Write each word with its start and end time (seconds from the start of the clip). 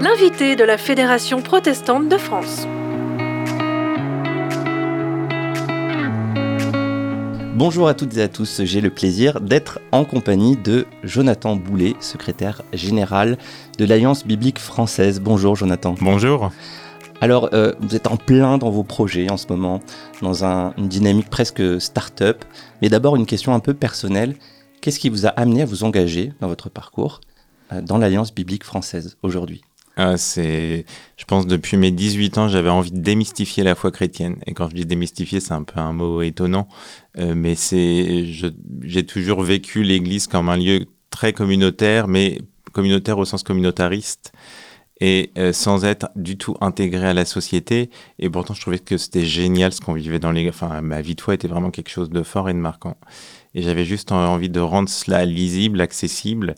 L'invité 0.00 0.56
de 0.56 0.64
la 0.64 0.78
Fédération 0.78 1.42
protestante 1.42 2.08
de 2.08 2.16
France. 2.16 2.66
Bonjour 7.54 7.88
à 7.88 7.94
toutes 7.94 8.16
et 8.16 8.22
à 8.22 8.28
tous, 8.28 8.62
j'ai 8.64 8.80
le 8.80 8.88
plaisir 8.88 9.42
d'être 9.42 9.80
en 9.92 10.06
compagnie 10.06 10.56
de 10.56 10.86
Jonathan 11.02 11.56
Boulet, 11.56 11.94
secrétaire 12.00 12.62
général 12.72 13.36
de 13.76 13.84
l'Alliance 13.84 14.26
biblique 14.26 14.58
française. 14.58 15.20
Bonjour 15.20 15.56
Jonathan. 15.56 15.94
Bonjour. 16.00 16.50
Alors, 17.20 17.50
euh, 17.52 17.74
vous 17.80 17.94
êtes 17.94 18.06
en 18.06 18.16
plein 18.16 18.56
dans 18.56 18.70
vos 18.70 18.82
projets 18.82 19.30
en 19.30 19.36
ce 19.36 19.46
moment, 19.48 19.80
dans 20.22 20.42
une 20.42 20.88
dynamique 20.88 21.28
presque 21.28 21.78
start-up. 21.78 22.46
Mais 22.80 22.88
d'abord, 22.88 23.14
une 23.16 23.26
question 23.26 23.52
un 23.52 23.60
peu 23.60 23.74
personnelle. 23.74 24.36
Qu'est-ce 24.80 24.98
qui 24.98 25.10
vous 25.10 25.26
a 25.26 25.30
amené 25.30 25.62
à 25.62 25.64
vous 25.66 25.84
engager 25.84 26.32
dans 26.40 26.48
votre 26.48 26.70
parcours 26.70 27.20
euh, 27.72 27.82
dans 27.82 27.98
l'Alliance 27.98 28.34
biblique 28.34 28.64
française 28.64 29.16
aujourd'hui? 29.22 29.62
Ah, 29.96 30.16
c'est, 30.16 30.86
je 31.18 31.24
pense, 31.26 31.46
depuis 31.46 31.76
mes 31.76 31.90
18 31.90 32.38
ans, 32.38 32.48
j'avais 32.48 32.70
envie 32.70 32.92
de 32.92 33.00
démystifier 33.00 33.62
la 33.62 33.74
foi 33.74 33.90
chrétienne. 33.90 34.36
Et 34.46 34.54
quand 34.54 34.70
je 34.70 34.74
dis 34.74 34.86
démystifier, 34.86 35.40
c'est 35.40 35.52
un 35.52 35.62
peu 35.62 35.78
un 35.78 35.92
mot 35.92 36.22
étonnant, 36.22 36.68
euh, 37.18 37.34
mais 37.34 37.54
c'est, 37.54 38.24
j'ai 38.82 39.04
toujours 39.04 39.42
vécu 39.42 39.82
l'Église 39.82 40.26
comme 40.26 40.48
un 40.48 40.56
lieu 40.56 40.86
très 41.10 41.32
communautaire, 41.34 42.08
mais 42.08 42.38
communautaire 42.72 43.18
au 43.18 43.24
sens 43.24 43.42
communautariste 43.42 44.32
et 45.00 45.32
euh, 45.38 45.52
sans 45.52 45.84
être 45.84 46.08
du 46.16 46.36
tout 46.36 46.56
intégré 46.60 47.08
à 47.08 47.14
la 47.14 47.24
société. 47.24 47.90
Et 48.18 48.28
pourtant, 48.28 48.54
je 48.54 48.60
trouvais 48.60 48.78
que 48.78 48.96
c'était 48.96 49.24
génial 49.24 49.72
ce 49.72 49.80
qu'on 49.80 49.94
vivait 49.94 50.18
dans 50.18 50.32
les. 50.32 50.48
Enfin, 50.48 50.80
ma 50.80 51.00
vie 51.00 51.16
foi 51.18 51.34
était 51.34 51.48
vraiment 51.48 51.70
quelque 51.70 51.90
chose 51.90 52.10
de 52.10 52.22
fort 52.22 52.48
et 52.48 52.52
de 52.52 52.58
marquant. 52.58 52.96
Et 53.54 53.62
j'avais 53.62 53.84
juste 53.84 54.12
envie 54.12 54.48
de 54.48 54.60
rendre 54.60 54.88
cela 54.88 55.24
lisible, 55.24 55.80
accessible, 55.80 56.54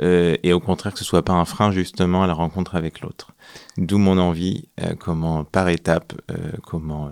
euh, 0.00 0.36
et 0.44 0.52
au 0.52 0.60
contraire 0.60 0.92
que 0.92 0.98
ce 1.00 1.04
soit 1.04 1.24
pas 1.24 1.32
un 1.32 1.44
frein 1.44 1.72
justement 1.72 2.22
à 2.22 2.28
la 2.28 2.34
rencontre 2.34 2.76
avec 2.76 3.00
l'autre. 3.00 3.32
D'où 3.78 3.98
mon 3.98 4.16
envie, 4.16 4.68
euh, 4.80 4.94
comment 4.94 5.42
par 5.42 5.68
étapes, 5.68 6.12
euh, 6.30 6.52
comment 6.62 7.10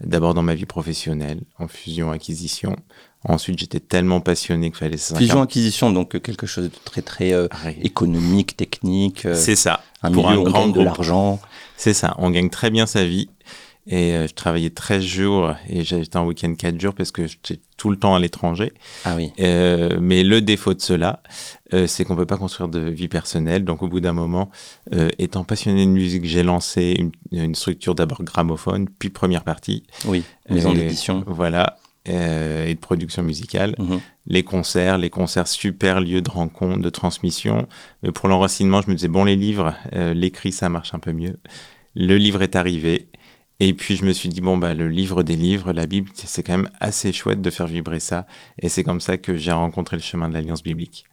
d'abord 0.00 0.34
dans 0.34 0.44
ma 0.44 0.54
vie 0.54 0.66
professionnelle, 0.66 1.40
en 1.58 1.66
fusion-acquisition. 1.66 2.76
Ensuite, 3.24 3.58
j'étais 3.58 3.80
tellement 3.80 4.20
passionné 4.20 4.70
qu'il 4.70 4.78
fallait 4.78 4.96
ça. 4.96 5.16
Fusion-acquisition, 5.16 5.90
donc 5.90 6.20
quelque 6.20 6.46
chose 6.46 6.64
de 6.64 6.70
très 6.84 7.02
très 7.02 7.32
économique, 7.82 8.56
technique. 8.56 9.26
C'est 9.34 9.56
ça. 9.56 9.80
Un 10.02 10.12
Pour 10.12 10.28
milieu 10.28 10.40
un 10.40 10.42
où 10.42 10.46
on 10.48 10.52
gagne 10.52 10.72
de 10.72 10.82
l'argent. 10.82 11.40
C'est 11.76 11.94
ça. 11.94 12.14
On 12.18 12.30
gagne 12.30 12.50
très 12.50 12.70
bien 12.70 12.86
sa 12.86 13.04
vie. 13.04 13.28
Et 13.88 14.14
euh, 14.14 14.26
je 14.26 14.34
travaillais 14.34 14.70
13 14.70 15.02
jours 15.02 15.54
et 15.68 15.84
j'étais 15.84 16.16
en 16.16 16.26
week-end 16.26 16.52
4 16.56 16.80
jours 16.80 16.92
parce 16.92 17.12
que 17.12 17.28
j'étais 17.28 17.60
tout 17.76 17.88
le 17.88 17.96
temps 17.96 18.16
à 18.16 18.18
l'étranger. 18.18 18.72
Ah 19.04 19.14
oui. 19.14 19.30
Euh, 19.38 19.98
mais 20.00 20.24
le 20.24 20.40
défaut 20.40 20.74
de 20.74 20.80
cela, 20.80 21.22
euh, 21.72 21.86
c'est 21.86 22.04
qu'on 22.04 22.16
peut 22.16 22.26
pas 22.26 22.36
construire 22.36 22.68
de 22.68 22.80
vie 22.80 23.06
personnelle. 23.06 23.64
Donc 23.64 23.84
au 23.84 23.88
bout 23.88 24.00
d'un 24.00 24.12
moment, 24.12 24.50
euh, 24.92 25.08
étant 25.20 25.44
passionné 25.44 25.86
de 25.86 25.90
musique, 25.90 26.24
j'ai 26.24 26.42
lancé 26.42 26.96
une, 26.98 27.12
une 27.30 27.54
structure 27.54 27.94
d'abord 27.94 28.24
gramophone, 28.24 28.88
puis 28.98 29.10
première 29.10 29.44
partie. 29.44 29.84
Oui, 30.04 30.24
maison 30.50 30.72
d'édition. 30.72 31.22
Voilà. 31.28 31.76
Et 32.06 32.74
de 32.74 32.78
production 32.78 33.22
musicale. 33.22 33.74
Mhm. 33.78 34.00
Les 34.26 34.42
concerts, 34.42 34.98
les 34.98 35.10
concerts, 35.10 35.48
super 35.48 36.00
lieu 36.00 36.20
de 36.20 36.30
rencontre, 36.30 36.80
de 36.80 36.90
transmission. 36.90 37.66
Mais 38.02 38.12
pour 38.12 38.28
l'enracinement, 38.28 38.80
je 38.82 38.90
me 38.90 38.94
disais, 38.94 39.08
bon, 39.08 39.24
les 39.24 39.36
livres, 39.36 39.74
l'écrit, 39.92 40.52
ça 40.52 40.68
marche 40.68 40.94
un 40.94 40.98
peu 40.98 41.12
mieux. 41.12 41.36
Le 41.94 42.16
livre 42.16 42.42
est 42.42 42.56
arrivé. 42.56 43.08
Et 43.58 43.72
puis 43.72 43.96
je 43.96 44.04
me 44.04 44.12
suis 44.12 44.28
dit, 44.28 44.40
bon, 44.40 44.56
bah, 44.56 44.74
le 44.74 44.88
livre 44.88 45.22
des 45.22 45.36
livres, 45.36 45.72
la 45.72 45.86
Bible, 45.86 46.10
c'est 46.14 46.42
quand 46.42 46.56
même 46.56 46.70
assez 46.80 47.12
chouette 47.12 47.40
de 47.40 47.50
faire 47.50 47.66
vibrer 47.66 48.00
ça. 48.00 48.26
Et 48.60 48.68
c'est 48.68 48.84
comme 48.84 49.00
ça 49.00 49.16
que 49.16 49.36
j'ai 49.36 49.52
rencontré 49.52 49.96
le 49.96 50.02
chemin 50.02 50.28
de 50.28 50.34
l'Alliance 50.34 50.62
biblique. 50.62 51.06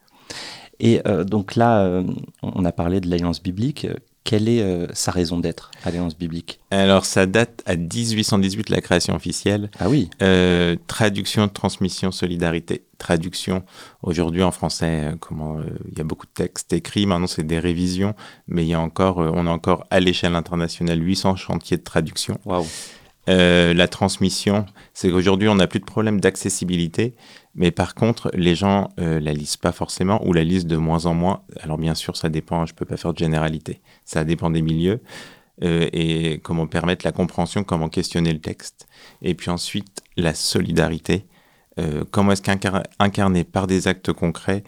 Et 0.80 1.02
euh, 1.08 1.24
donc 1.24 1.56
là, 1.56 1.86
euh, 1.86 2.04
on 2.42 2.66
a 2.66 2.72
parlé 2.72 3.00
de 3.00 3.10
l'Alliance 3.10 3.42
biblique. 3.42 3.88
Quelle 4.24 4.48
est 4.48 4.62
euh, 4.62 4.88
sa 4.94 5.12
raison 5.12 5.38
d'être, 5.38 5.72
Alliance 5.84 6.18
biblique? 6.18 6.60
Alors, 6.72 7.06
ça 7.06 7.26
date 7.26 7.62
à 7.66 7.76
1818, 7.76 8.70
la 8.70 8.80
création 8.80 9.16
officielle. 9.16 9.70
Ah 9.80 9.90
oui 9.90 10.10
euh, 10.22 10.78
Traduction, 10.88 11.50
transmission, 11.50 12.12
solidarité. 12.12 12.86
Traduction, 12.98 13.64
aujourd'hui 14.02 14.44
en 14.44 14.52
français, 14.52 15.12
euh, 15.12 15.16
comment 15.20 15.58
il 15.92 15.98
y 15.98 16.02
a 16.02 16.06
beaucoup 16.06 16.26
de 16.26 16.32
textes 16.32 16.72
écrits, 16.72 17.06
maintenant 17.06 17.28
c'est 17.28 17.46
des 17.46 17.60
révisions, 17.60 18.16
mais 18.48 18.64
il 18.64 18.70
y 18.70 18.74
a 18.74 18.80
encore, 18.80 19.18
on 19.18 19.46
a 19.46 19.52
encore 19.52 19.86
à 19.90 20.00
l'échelle 20.00 20.36
internationale 20.36 21.04
800 21.04 21.36
chantiers 21.36 21.78
de 21.78 21.84
traduction. 21.84 22.40
Waouh 22.46 22.66
la 23.28 23.88
transmission, 23.88 24.66
c'est 24.94 25.10
qu'aujourd'hui 25.10 25.48
on 25.48 25.56
n'a 25.56 25.68
plus 25.68 25.80
de 25.80 25.86
problème 25.86 26.20
d'accessibilité, 26.20 27.16
mais 27.56 27.72
par 27.72 27.94
contre, 27.94 28.32
les 28.34 28.56
gens 28.56 28.90
euh, 29.00 29.20
la 29.20 29.34
lisent 29.34 29.58
pas 29.58 29.72
forcément 29.72 30.26
ou 30.26 30.34
la 30.34 30.44
lisent 30.44 30.66
de 30.66 30.78
moins 30.78 31.06
en 31.06 31.14
moins. 31.14 31.44
Alors 31.62 31.78
bien 31.78 31.94
sûr, 31.94 32.18
ça 32.18 32.30
dépend, 32.30 32.66
je 32.66 32.74
peux 32.74 32.86
pas 32.86 32.98
faire 32.98 33.14
de 33.14 33.20
généralité. 33.20 33.82
Ça 34.06 34.24
dépend 34.24 34.50
des 34.50 34.62
milieux 34.62 35.02
euh, 35.64 35.88
et 35.94 36.40
comment 36.44 36.66
permettre 36.66 37.06
la 37.06 37.12
compréhension, 37.12 37.64
comment 37.64 37.90
questionner 37.90 38.34
le 38.34 38.40
texte. 38.40 38.88
Et 39.22 39.36
puis 39.36 39.52
ensuite, 39.52 40.02
la 40.18 40.34
solidarité. 40.34 41.26
Euh, 41.80 42.04
comment 42.10 42.32
est-ce 42.32 42.42
qu'incarner 42.42 43.44
par 43.44 43.68
des 43.68 43.88
actes 43.88 44.14
concrets 44.14 44.64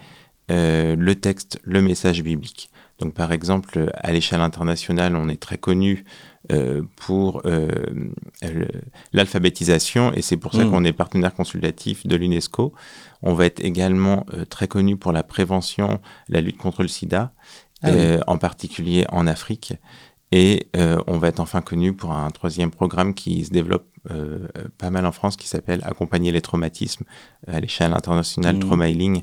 euh, 0.51 0.95
le 0.95 1.15
texte, 1.15 1.59
le 1.63 1.81
message 1.81 2.21
biblique. 2.23 2.69
Donc 2.99 3.13
par 3.13 3.31
exemple, 3.31 3.91
à 3.95 4.11
l'échelle 4.11 4.41
internationale, 4.41 5.15
on 5.15 5.27
est 5.27 5.41
très 5.41 5.57
connu 5.57 6.05
euh, 6.51 6.83
pour 6.95 7.41
euh, 7.45 7.67
l'alphabétisation 9.13 10.13
et 10.13 10.21
c'est 10.21 10.37
pour 10.37 10.53
ça 10.53 10.63
mm. 10.63 10.69
qu'on 10.69 10.83
est 10.83 10.93
partenaire 10.93 11.33
consultatif 11.33 12.05
de 12.05 12.15
l'UNESCO. 12.15 12.71
On 13.23 13.33
va 13.33 13.47
être 13.47 13.63
également 13.63 14.27
euh, 14.33 14.45
très 14.45 14.67
connu 14.67 14.95
pour 14.95 15.11
la 15.11 15.23
prévention, 15.23 15.99
la 16.29 16.41
lutte 16.41 16.57
contre 16.57 16.83
le 16.83 16.87
sida, 16.87 17.33
ah 17.81 17.89
en 18.27 18.37
particulier 18.37 19.05
en 19.09 19.27
Afrique. 19.27 19.73
Et 20.31 20.67
on 21.07 21.17
va 21.17 21.27
être 21.27 21.39
enfin 21.39 21.61
connu 21.61 21.93
pour 21.93 22.11
un 22.11 22.29
troisième 22.31 22.71
programme 22.71 23.13
qui 23.13 23.45
se 23.45 23.51
développe 23.51 23.85
pas 24.77 24.89
mal 24.89 25.05
en 25.05 25.11
France 25.11 25.37
qui 25.37 25.47
s'appelle 25.47 25.81
Accompagner 25.83 26.31
les 26.31 26.41
traumatismes 26.41 27.05
à 27.47 27.59
l'échelle 27.59 27.93
internationale, 27.93 28.55
mmh. 28.55 28.59
Trauma 28.59 28.89
Healing. 28.89 29.21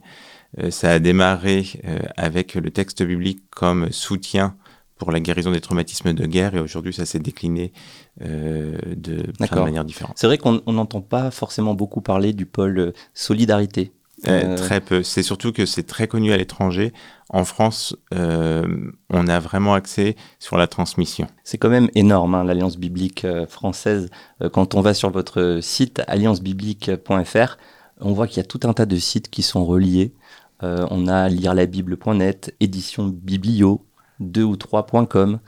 Ça 0.71 0.91
a 0.91 0.99
démarré 0.99 1.81
avec 2.17 2.55
le 2.55 2.71
texte 2.71 3.03
biblique 3.03 3.43
comme 3.51 3.91
soutien 3.91 4.57
pour 5.03 5.11
la 5.11 5.19
guérison 5.19 5.51
des 5.51 5.61
traumatismes 5.61 6.13
de 6.13 6.27
guerre 6.27 6.55
et 6.55 6.61
aujourd'hui 6.61 6.93
ça 6.93 7.05
s'est 7.05 7.19
décliné 7.19 7.73
euh, 8.21 8.79
de 8.95 9.33
plein 9.33 9.49
de 9.49 9.61
manières 9.65 9.85
différentes. 9.85 10.17
C'est 10.17 10.29
vrai 10.29 10.39
qu'on 10.39 10.63
n'entend 10.69 11.01
pas 11.01 11.33
forcément 11.33 11.75
beaucoup 11.75 12.01
parler 12.01 12.33
du 12.33 12.47
pôle 12.47 12.79
euh, 12.79 12.93
solidarité. 13.13 13.91
Euh, 14.29 14.57
très 14.57 14.81
peu. 14.81 15.03
C'est 15.03 15.25
surtout 15.25 15.51
que 15.51 15.67
c'est 15.67 15.83
très 15.83 16.07
connu 16.07 16.33
à 16.33 16.37
l'étranger. 16.37 16.93
En 17.31 17.45
France, 17.45 17.97
on 18.13 19.27
a 19.27 19.41
vraiment 19.41 19.75
accès 19.75 20.15
sur 20.39 20.57
la 20.57 20.69
transmission. 20.69 21.27
C'est 21.43 21.59
quand 21.59 21.71
même 21.71 21.89
énorme, 21.97 22.37
hein, 22.37 22.45
l'Alliance 22.45 22.77
biblique 22.77 23.27
française. 23.49 24.09
quand 24.53 24.77
on 24.77 24.83
va 24.83 24.95
sur 24.95 25.11
votre 25.11 25.59
site 25.61 26.03
alliancebiblique.fr, 26.07 27.57
on 28.03 28.13
voit 28.13 28.27
qu'il 28.27 28.39
y 28.39 28.41
a 28.41 28.47
tout 28.47 28.61
un 28.65 28.73
tas 28.73 28.87
de 28.87 28.97
sites 28.97 29.31
qui 29.31 29.43
sont 29.43 29.65
reliés. 29.65 30.13
on 30.61 31.09
a 31.09 31.29
lire-la-bible.net, 31.29 32.55
édition 32.61 33.09
Biblio, 33.09 33.85
2 34.21 34.43
ou 34.43 34.57
3.com. 34.57 35.41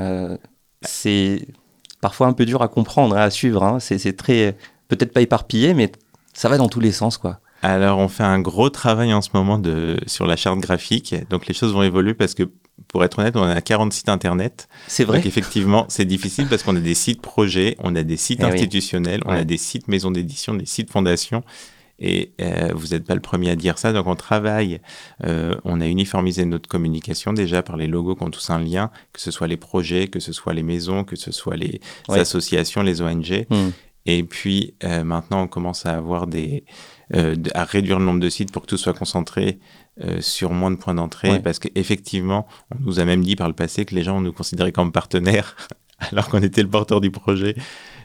Euh, 0.00 0.36
c'est 0.82 1.46
parfois 2.00 2.28
un 2.28 2.32
peu 2.32 2.46
dur 2.46 2.62
à 2.62 2.68
comprendre, 2.68 3.16
à 3.16 3.30
suivre. 3.30 3.62
Hein. 3.62 3.78
C'est 3.80 4.16
très, 4.16 4.56
peut-être 4.88 5.12
pas 5.12 5.20
éparpillé, 5.20 5.74
mais 5.74 5.92
ça 6.32 6.48
va 6.48 6.56
dans 6.56 6.68
tous 6.68 6.80
les 6.80 6.92
sens, 6.92 7.18
quoi. 7.18 7.40
Alors, 7.62 7.98
on 7.98 8.08
fait 8.08 8.22
un 8.22 8.40
gros 8.40 8.70
travail 8.70 9.12
en 9.12 9.20
ce 9.20 9.28
moment 9.34 9.58
de, 9.58 9.98
sur 10.06 10.26
la 10.26 10.36
charte 10.36 10.60
graphique. 10.60 11.14
Donc, 11.28 11.46
les 11.46 11.52
choses 11.52 11.74
vont 11.74 11.82
évoluer 11.82 12.14
parce 12.14 12.32
que, 12.32 12.44
pour 12.88 13.04
être 13.04 13.18
honnête, 13.18 13.36
on 13.36 13.42
a 13.42 13.60
40 13.60 13.92
sites 13.92 14.08
internet. 14.08 14.66
C'est 14.86 15.04
vrai. 15.04 15.18
Donc, 15.18 15.26
effectivement, 15.26 15.84
c'est 15.88 16.06
difficile 16.06 16.46
parce 16.48 16.62
qu'on 16.62 16.74
a 16.74 16.80
des 16.80 16.94
sites 16.94 17.20
projets, 17.20 17.76
on 17.80 17.94
a 17.96 18.02
des 18.02 18.16
sites 18.16 18.40
eh 18.40 18.46
institutionnels, 18.46 19.20
on 19.26 19.32
a 19.32 19.44
des 19.44 19.58
sites 19.58 19.88
maisons 19.88 20.10
d'édition, 20.10 20.54
des 20.54 20.64
sites 20.64 20.90
fondations. 20.90 21.44
Et 22.00 22.32
euh, 22.40 22.70
vous 22.74 22.88
n'êtes 22.88 23.04
pas 23.04 23.14
le 23.14 23.20
premier 23.20 23.50
à 23.50 23.56
dire 23.56 23.78
ça. 23.78 23.92
Donc 23.92 24.06
on 24.06 24.16
travaille, 24.16 24.80
euh, 25.24 25.54
on 25.64 25.80
a 25.80 25.86
uniformisé 25.86 26.44
notre 26.44 26.68
communication 26.68 27.32
déjà 27.32 27.62
par 27.62 27.76
les 27.76 27.86
logos 27.86 28.16
qui 28.16 28.22
ont 28.22 28.30
tous 28.30 28.50
un 28.50 28.58
lien, 28.58 28.90
que 29.12 29.20
ce 29.20 29.30
soit 29.30 29.46
les 29.46 29.58
projets, 29.58 30.08
que 30.08 30.20
ce 30.20 30.32
soit 30.32 30.54
les 30.54 30.62
maisons, 30.62 31.04
que 31.04 31.16
ce 31.16 31.30
soit 31.30 31.56
les 31.56 31.80
associations, 32.08 32.82
les 32.82 33.02
ONG. 33.02 33.46
Hmm. 33.50 33.70
Et 34.06 34.24
puis 34.24 34.74
euh, 34.82 35.04
maintenant, 35.04 35.42
on 35.42 35.48
commence 35.48 35.84
à 35.84 35.94
avoir 35.94 36.26
des, 36.26 36.64
à 37.54 37.64
réduire 37.64 37.98
le 37.98 38.04
nombre 38.06 38.20
de 38.20 38.30
sites 38.30 38.50
pour 38.50 38.62
que 38.62 38.66
tout 38.66 38.78
soit 38.78 38.94
concentré 38.94 39.58
sur 40.20 40.52
moins 40.52 40.70
de 40.70 40.76
points 40.76 40.94
d'entrée, 40.94 41.40
parce 41.40 41.58
qu'effectivement, 41.58 42.46
on 42.70 42.82
nous 42.82 43.00
a 43.00 43.04
même 43.04 43.22
dit 43.22 43.36
par 43.36 43.48
le 43.48 43.52
passé 43.52 43.84
que 43.84 43.94
les 43.94 44.02
gens 44.02 44.22
nous 44.22 44.32
considéraient 44.32 44.72
comme 44.72 44.92
partenaires, 44.92 45.54
alors 46.12 46.30
qu'on 46.30 46.40
était 46.40 46.62
le 46.62 46.70
porteur 46.70 47.02
du 47.02 47.10
projet. 47.10 47.54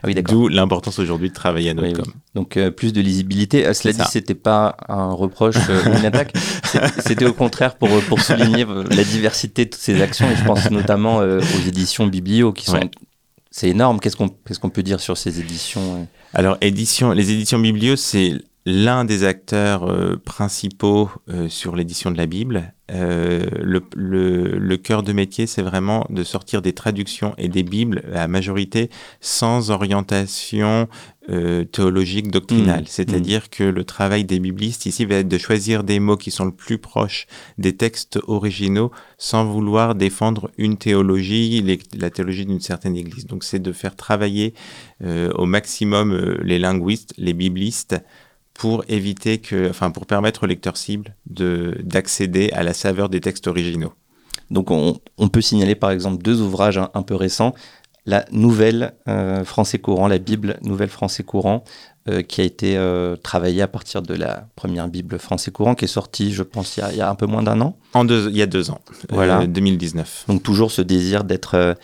Ah 0.05 0.21
D'où 0.21 0.47
l'importance 0.47 0.99
aujourd'hui 0.99 1.29
de 1.29 1.33
travailler 1.33 1.71
à 1.71 1.73
notre 1.73 1.93
com. 1.93 2.13
Donc 2.33 2.57
euh, 2.57 2.71
plus 2.71 2.93
de 2.93 3.01
lisibilité. 3.01 3.65
Euh, 3.65 3.73
cela 3.73 3.93
dit, 3.93 4.01
c'était 4.09 4.35
pas 4.35 4.77
un 4.87 5.11
reproche 5.11 5.55
euh, 5.69 5.83
ou 5.85 5.97
une 5.97 6.05
attaque. 6.05 6.33
C'était 6.99 7.25
au 7.25 7.33
contraire 7.33 7.75
pour, 7.75 7.89
pour 8.09 8.21
souligner 8.21 8.65
la 8.65 9.03
diversité 9.03 9.65
de 9.65 9.69
toutes 9.69 9.81
ces 9.81 10.01
actions. 10.01 10.29
Et 10.29 10.35
je 10.35 10.43
pense 10.43 10.69
notamment 10.71 11.17
aux 11.17 11.67
éditions 11.67 12.07
Biblio 12.07 12.51
qui 12.51 12.65
sont. 12.65 12.79
C'est 13.51 13.69
énorme. 13.69 13.99
Qu'est-ce 13.99 14.17
qu'on 14.17 14.27
qu'est-ce 14.27 14.59
qu'on 14.59 14.69
peut 14.69 14.83
dire 14.83 14.99
sur 14.99 15.17
ces 15.17 15.39
éditions 15.39 16.07
Alors, 16.33 16.57
édition, 16.59 17.11
les 17.11 17.31
éditions 17.31 17.57
Biblio, 17.57 17.95
c'est 17.95 18.33
l'un 18.65 19.05
des 19.05 19.23
acteurs 19.23 19.83
euh, 19.83 20.15
principaux 20.17 21.09
euh, 21.29 21.49
sur 21.49 21.75
l'édition 21.75 22.09
de 22.09 22.17
la 22.17 22.25
Bible. 22.25 22.73
Euh, 22.91 23.45
le, 23.61 23.83
le, 23.95 24.57
le, 24.57 24.77
cœur 24.77 25.01
de 25.01 25.11
métier, 25.11 25.47
c'est 25.47 25.63
vraiment 25.63 26.05
de 26.09 26.23
sortir 26.23 26.61
des 26.61 26.73
traductions 26.73 27.33
et 27.37 27.47
des 27.47 27.63
Bibles 27.63 28.03
à 28.13 28.27
majorité 28.27 28.89
sans 29.21 29.71
orientation 29.71 30.87
théologique 31.71 32.29
doctrinale. 32.29 32.83
Mmh. 32.83 32.87
C'est-à-dire 32.87 33.41
mmh. 33.45 33.49
que 33.49 33.63
le 33.63 33.83
travail 33.83 34.25
des 34.25 34.39
biblistes 34.39 34.85
ici 34.85 35.05
va 35.05 35.15
être 35.15 35.27
de 35.27 35.39
choisir 35.39 35.83
des 35.83 35.99
mots 35.99 36.17
qui 36.17 36.29
sont 36.29 36.45
le 36.45 36.51
plus 36.51 36.77
proches 36.77 37.25
des 37.57 37.75
textes 37.75 38.19
originaux 38.27 38.91
sans 39.17 39.43
vouloir 39.43 39.95
défendre 39.95 40.51
une 40.59 40.77
théologie, 40.77 41.63
les, 41.63 41.79
la 41.97 42.11
théologie 42.11 42.45
d'une 42.45 42.59
certaine 42.59 42.95
église. 42.95 43.25
Donc 43.25 43.43
c'est 43.43 43.57
de 43.57 43.71
faire 43.71 43.95
travailler 43.95 44.53
au 45.03 45.47
maximum 45.47 46.15
les 46.43 46.59
linguistes, 46.59 47.15
les 47.17 47.33
biblistes, 47.33 47.95
pour 48.55 48.83
éviter 48.87 49.37
que, 49.37 49.69
enfin, 49.69 49.91
pour 49.91 50.05
permettre 50.05 50.43
aux 50.43 50.47
lecteurs 50.47 50.77
cibles 50.77 51.13
de, 51.27 51.77
d'accéder 51.83 52.49
à 52.53 52.63
la 52.63 52.73
saveur 52.73 53.09
des 53.09 53.19
textes 53.19 53.47
originaux. 53.47 53.93
Donc, 54.49 54.71
on, 54.71 54.99
on 55.17 55.27
peut 55.27 55.41
signaler 55.41 55.75
par 55.75 55.91
exemple 55.91 56.23
deux 56.23 56.41
ouvrages 56.41 56.77
un, 56.77 56.89
un 56.93 57.03
peu 57.03 57.15
récents. 57.15 57.53
La 58.05 58.23
nouvelle 58.31 58.93
euh, 59.07 59.43
français 59.43 59.79
courant, 59.79 60.07
la 60.07 60.19
Bible 60.19 60.57
nouvelle 60.61 60.89
français 60.89 61.23
courant, 61.23 61.63
euh, 62.07 62.21
qui 62.21 62.39
a 62.39 62.43
été 62.43 62.77
euh, 62.77 63.15
travaillée 63.15 63.63
à 63.63 63.67
partir 63.67 64.03
de 64.03 64.13
la 64.13 64.47
première 64.55 64.87
Bible 64.87 65.17
français 65.17 65.51
courant, 65.51 65.73
qui 65.75 65.85
est 65.85 65.89
sortie, 65.89 66.31
je 66.31 66.43
pense, 66.43 66.77
il 66.77 66.81
y 66.81 66.83
a, 66.83 66.91
il 66.91 66.97
y 66.97 67.01
a 67.01 67.09
un 67.09 67.15
peu 67.15 67.25
moins 67.25 67.41
d'un 67.43 67.59
an. 67.61 67.77
En 67.93 68.05
deux, 68.05 68.29
il 68.29 68.37
y 68.37 68.43
a 68.43 68.45
deux 68.45 68.69
ans, 68.69 68.79
voilà. 69.09 69.45
2019. 69.47 70.25
Donc 70.27 70.43
toujours 70.43 70.71
ce 70.71 70.83
désir 70.83 71.23
d'être 71.23 71.75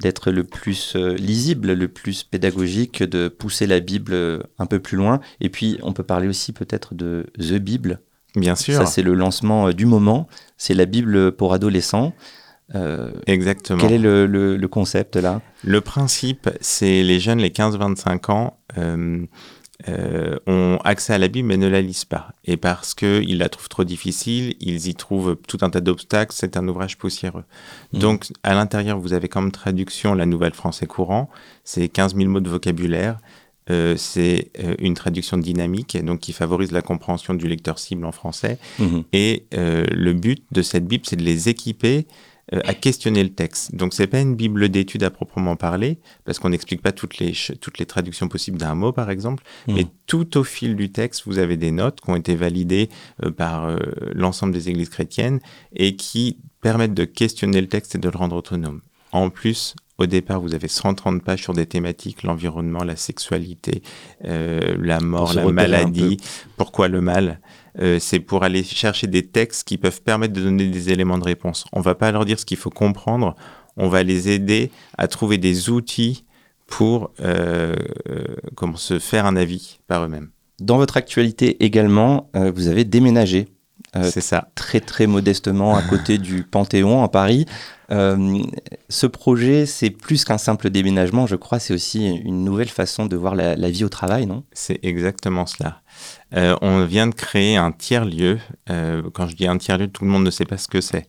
d'être 0.00 0.30
le 0.30 0.44
plus 0.44 0.94
euh, 0.96 1.14
lisible, 1.14 1.72
le 1.72 1.88
plus 1.88 2.22
pédagogique, 2.22 3.02
de 3.02 3.28
pousser 3.28 3.66
la 3.66 3.80
Bible 3.80 4.12
euh, 4.12 4.38
un 4.58 4.66
peu 4.66 4.78
plus 4.78 4.96
loin. 4.96 5.20
Et 5.40 5.48
puis, 5.48 5.78
on 5.82 5.92
peut 5.92 6.04
parler 6.04 6.28
aussi 6.28 6.52
peut-être 6.52 6.94
de 6.94 7.26
The 7.38 7.54
Bible. 7.54 8.00
Bien 8.36 8.54
sûr. 8.54 8.74
Ça, 8.74 8.86
c'est 8.86 9.02
le 9.02 9.14
lancement 9.14 9.68
euh, 9.68 9.72
du 9.72 9.86
moment. 9.86 10.28
C'est 10.56 10.74
la 10.74 10.84
Bible 10.84 11.32
pour 11.32 11.52
adolescents. 11.52 12.14
Euh, 12.74 13.10
Exactement. 13.26 13.78
Quel 13.80 13.92
est 13.92 13.98
le, 13.98 14.26
le, 14.26 14.56
le 14.56 14.68
concept 14.68 15.16
là? 15.16 15.40
Le 15.64 15.80
principe, 15.80 16.50
c'est 16.60 17.02
les 17.02 17.18
jeunes, 17.18 17.38
les 17.38 17.48
15-25 17.48 18.30
ans, 18.30 18.58
euh, 18.76 19.24
euh, 19.86 20.38
ont 20.48 20.78
accès 20.82 21.14
à 21.14 21.18
la 21.18 21.28
Bible 21.28 21.46
mais 21.46 21.56
ne 21.56 21.68
la 21.68 21.80
lisent 21.80 22.04
pas. 22.04 22.32
Et 22.44 22.56
parce 22.56 22.94
qu'ils 22.94 23.38
la 23.38 23.48
trouvent 23.48 23.68
trop 23.68 23.84
difficile, 23.84 24.54
ils 24.60 24.88
y 24.88 24.94
trouvent 24.94 25.36
tout 25.46 25.58
un 25.60 25.70
tas 25.70 25.80
d'obstacles, 25.80 26.32
c'est 26.34 26.56
un 26.56 26.66
ouvrage 26.66 26.98
poussiéreux. 26.98 27.44
Mmh. 27.92 27.98
Donc 27.98 28.26
à 28.42 28.54
l'intérieur, 28.54 28.98
vous 28.98 29.12
avez 29.12 29.28
comme 29.28 29.52
traduction 29.52 30.14
la 30.14 30.26
Nouvelle 30.26 30.54
Français 30.54 30.86
courant, 30.86 31.30
c'est 31.64 31.88
15 31.88 32.16
000 32.16 32.28
mots 32.28 32.40
de 32.40 32.50
vocabulaire. 32.50 33.18
Euh, 33.70 33.96
c'est 33.98 34.50
euh, 34.60 34.74
une 34.78 34.94
traduction 34.94 35.36
dynamique, 35.36 36.02
donc 36.02 36.20
qui 36.20 36.32
favorise 36.32 36.72
la 36.72 36.80
compréhension 36.80 37.34
du 37.34 37.48
lecteur 37.48 37.78
cible 37.78 38.06
en 38.06 38.12
français. 38.12 38.58
Mmh. 38.78 39.00
Et 39.12 39.44
euh, 39.54 39.84
le 39.92 40.14
but 40.14 40.42
de 40.52 40.62
cette 40.62 40.86
Bible, 40.86 41.04
c'est 41.06 41.16
de 41.16 41.22
les 41.22 41.48
équiper 41.48 42.06
euh, 42.54 42.60
à 42.64 42.74
questionner 42.74 43.22
le 43.22 43.30
texte. 43.30 43.74
Donc 43.74 43.94
c'est 43.94 44.06
pas 44.06 44.20
une 44.20 44.34
bible 44.34 44.68
d'études 44.68 45.02
à 45.02 45.10
proprement 45.10 45.56
parler, 45.56 45.98
parce 46.24 46.38
qu'on 46.38 46.50
n'explique 46.50 46.82
pas 46.82 46.92
toutes 46.92 47.18
les 47.18 47.32
toutes 47.60 47.78
les 47.78 47.86
traductions 47.86 48.28
possibles 48.28 48.58
d'un 48.58 48.74
mot 48.74 48.92
par 48.92 49.10
exemple, 49.10 49.42
mmh. 49.66 49.74
mais 49.74 49.86
tout 50.06 50.36
au 50.36 50.44
fil 50.44 50.76
du 50.76 50.90
texte, 50.90 51.22
vous 51.26 51.38
avez 51.38 51.56
des 51.56 51.70
notes 51.70 52.00
qui 52.00 52.10
ont 52.10 52.16
été 52.16 52.36
validées 52.36 52.88
euh, 53.24 53.30
par 53.30 53.66
euh, 53.66 53.78
l'ensemble 54.14 54.52
des 54.52 54.68
églises 54.68 54.88
chrétiennes 54.88 55.40
et 55.74 55.96
qui 55.96 56.38
permettent 56.60 56.94
de 56.94 57.04
questionner 57.04 57.60
le 57.60 57.68
texte 57.68 57.94
et 57.94 57.98
de 57.98 58.08
le 58.08 58.16
rendre 58.16 58.36
autonome. 58.36 58.80
En 59.12 59.30
plus, 59.30 59.74
au 59.98 60.06
départ, 60.06 60.40
vous 60.40 60.54
avez 60.54 60.68
130 60.68 61.22
pages 61.22 61.42
sur 61.42 61.52
des 61.52 61.66
thématiques, 61.66 62.22
l'environnement, 62.22 62.84
la 62.84 62.94
sexualité, 62.94 63.82
euh, 64.24 64.76
la 64.80 65.00
mort, 65.00 65.34
la 65.34 65.44
maladie, 65.50 66.18
pourquoi 66.56 66.86
le 66.86 67.00
mal. 67.00 67.40
Euh, 67.80 67.98
c'est 68.00 68.20
pour 68.20 68.44
aller 68.44 68.62
chercher 68.62 69.08
des 69.08 69.26
textes 69.26 69.66
qui 69.66 69.76
peuvent 69.76 70.00
permettre 70.02 70.34
de 70.34 70.40
donner 70.40 70.68
des 70.68 70.90
éléments 70.90 71.18
de 71.18 71.24
réponse. 71.24 71.64
On 71.72 71.80
va 71.80 71.96
pas 71.96 72.12
leur 72.12 72.24
dire 72.24 72.38
ce 72.38 72.46
qu'il 72.46 72.56
faut 72.56 72.70
comprendre, 72.70 73.34
on 73.76 73.88
va 73.88 74.04
les 74.04 74.28
aider 74.30 74.70
à 74.96 75.08
trouver 75.08 75.36
des 75.36 75.68
outils 75.68 76.24
pour 76.68 77.10
euh, 77.20 77.74
comment 78.54 78.76
se 78.76 79.00
faire 79.00 79.26
un 79.26 79.34
avis 79.34 79.80
par 79.88 80.04
eux-mêmes. 80.04 80.30
Dans 80.60 80.76
votre 80.76 80.96
actualité 80.96 81.64
également, 81.64 82.30
vous 82.34 82.66
avez 82.66 82.84
déménagé. 82.84 83.46
Euh, 83.96 84.10
c'est 84.10 84.20
ça. 84.20 84.48
Très 84.54 84.80
très 84.80 85.06
modestement 85.06 85.76
à 85.76 85.82
côté 85.82 86.18
du 86.18 86.42
Panthéon 86.42 87.02
à 87.02 87.08
Paris. 87.08 87.46
Euh, 87.90 88.42
ce 88.88 89.06
projet, 89.06 89.64
c'est 89.64 89.90
plus 89.90 90.24
qu'un 90.24 90.36
simple 90.36 90.68
déménagement, 90.68 91.26
je 91.26 91.36
crois, 91.36 91.58
c'est 91.58 91.72
aussi 91.72 92.06
une 92.06 92.44
nouvelle 92.44 92.68
façon 92.68 93.06
de 93.06 93.16
voir 93.16 93.34
la, 93.34 93.56
la 93.56 93.70
vie 93.70 93.84
au 93.84 93.88
travail, 93.88 94.26
non? 94.26 94.44
C'est 94.52 94.78
exactement 94.82 95.46
cela. 95.46 95.80
Euh, 96.34 96.54
on 96.60 96.84
vient 96.84 97.06
de 97.06 97.14
créer 97.14 97.56
un 97.56 97.72
tiers-lieu. 97.72 98.38
Euh, 98.68 99.02
quand 99.14 99.26
je 99.26 99.36
dis 99.36 99.46
un 99.46 99.56
tiers-lieu, 99.56 99.88
tout 99.88 100.04
le 100.04 100.10
monde 100.10 100.24
ne 100.24 100.30
sait 100.30 100.44
pas 100.44 100.58
ce 100.58 100.68
que 100.68 100.80
c'est. 100.80 101.06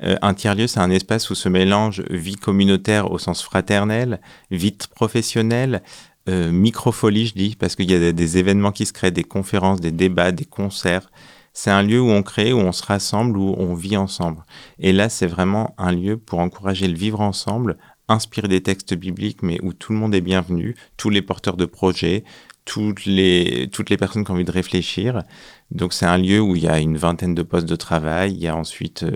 Un 0.00 0.32
tiers-lieu, 0.32 0.68
c'est 0.68 0.78
un 0.78 0.90
espace 0.90 1.28
où 1.28 1.34
se 1.34 1.48
mélange 1.48 2.04
vie 2.08 2.36
communautaire 2.36 3.10
au 3.10 3.18
sens 3.18 3.42
fraternel, 3.42 4.20
vie 4.52 4.76
professionnelle, 4.94 5.82
microfolie, 6.28 7.26
je 7.26 7.34
dis, 7.34 7.56
parce 7.58 7.74
qu'il 7.74 7.90
y 7.90 7.94
a 7.94 7.98
des, 7.98 8.12
des, 8.12 8.38
événements 8.38 8.70
qui 8.70 8.86
se 8.86 8.92
créent, 8.92 9.10
des 9.10 9.24
conférences, 9.24 9.80
des 9.80 9.90
débats, 9.90 10.30
des 10.30 10.44
concerts. 10.44 11.10
C'est 11.52 11.70
un 11.70 11.82
lieu 11.82 12.00
où 12.00 12.10
on 12.10 12.22
crée, 12.22 12.52
où 12.52 12.58
on 12.58 12.72
se 12.72 12.84
rassemble, 12.84 13.38
où 13.38 13.54
on 13.58 13.74
vit 13.74 13.96
ensemble. 13.96 14.42
Et 14.78 14.92
là, 14.92 15.08
c'est 15.08 15.26
vraiment 15.26 15.74
un 15.78 15.92
lieu 15.92 16.16
pour 16.16 16.38
encourager 16.38 16.86
le 16.88 16.96
vivre 16.96 17.20
ensemble, 17.20 17.76
inspirer 18.08 18.48
des 18.48 18.62
textes 18.62 18.94
bibliques, 18.94 19.42
mais 19.42 19.58
où 19.62 19.72
tout 19.72 19.92
le 19.92 19.98
monde 19.98 20.14
est 20.14 20.20
bienvenu, 20.20 20.76
tous 20.96 21.10
les 21.10 21.22
porteurs 21.22 21.56
de 21.56 21.66
projets, 21.66 22.24
toutes 22.64 23.06
les, 23.06 23.68
toutes 23.72 23.88
les 23.88 23.96
personnes 23.96 24.24
qui 24.24 24.30
ont 24.30 24.34
envie 24.34 24.44
de 24.44 24.52
réfléchir. 24.52 25.22
Donc 25.70 25.94
c'est 25.94 26.06
un 26.06 26.18
lieu 26.18 26.38
où 26.40 26.54
il 26.54 26.62
y 26.62 26.68
a 26.68 26.78
une 26.78 26.98
vingtaine 26.98 27.34
de 27.34 27.42
postes 27.42 27.68
de 27.68 27.76
travail, 27.76 28.32
il 28.32 28.38
y 28.38 28.46
a 28.46 28.54
ensuite 28.54 29.06